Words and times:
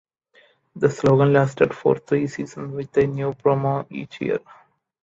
The 0.77 0.89
slogan 0.89 1.31
lasted 1.31 1.75
for 1.75 1.99
three 1.99 2.25
seasons, 2.25 2.73
with 2.73 2.97
a 2.97 3.05
new 3.05 3.33
promo 3.33 3.85
each 3.91 4.19
year. 4.21 4.39